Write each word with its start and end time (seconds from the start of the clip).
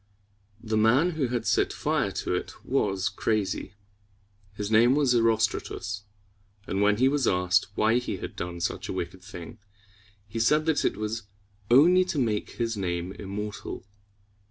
The 0.63 0.77
man 0.77 1.11
who 1.11 1.27
had 1.27 1.45
set 1.45 1.71
fire 1.71 2.09
to 2.11 2.33
it 2.33 2.65
was 2.65 3.07
crazy. 3.07 3.75
His 4.55 4.71
name 4.71 4.95
was 4.95 5.13
E 5.13 5.19
ros´tra 5.19 5.63
tus; 5.63 6.05
and 6.65 6.81
when 6.81 6.97
he 6.97 7.07
was 7.07 7.27
asked 7.27 7.67
why 7.75 7.99
he 7.99 8.17
had 8.17 8.35
done 8.35 8.61
such 8.61 8.89
a 8.89 8.93
wicked 8.93 9.21
thing, 9.21 9.59
he 10.27 10.39
said 10.39 10.65
that 10.65 10.83
it 10.83 10.97
was 10.97 11.27
only 11.69 12.03
to 12.05 12.17
make 12.17 12.53
his 12.53 12.75
name 12.75 13.11
immortal. 13.11 13.85